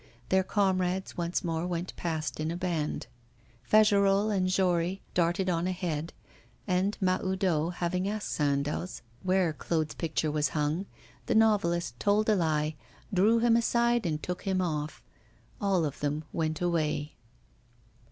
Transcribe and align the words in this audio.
Their 0.29 0.41
comrades 0.43 1.15
once 1.15 1.43
more 1.43 1.67
went 1.67 1.95
past 1.95 2.39
in 2.39 2.49
a 2.49 2.57
band. 2.57 3.05
Fagerolles 3.63 4.33
and 4.35 4.47
Jory 4.47 5.03
darted 5.13 5.47
on 5.47 5.67
ahead, 5.67 6.11
and, 6.65 6.97
Mahoudeau 6.99 7.69
having 7.69 8.09
asked 8.09 8.29
Sandoz 8.31 9.03
where 9.21 9.53
Claude's 9.53 9.93
picture 9.93 10.31
was 10.31 10.49
hung, 10.57 10.87
the 11.27 11.35
novelist 11.35 11.99
told 11.99 12.29
a 12.29 12.35
lie, 12.35 12.73
drew 13.13 13.37
him 13.37 13.55
aside 13.55 14.07
and 14.07 14.23
took 14.23 14.41
him 14.41 14.59
off. 14.59 15.03
All 15.61 15.85
of 15.85 15.99
them 15.99 16.23
went 16.33 16.61
away. 16.61 17.13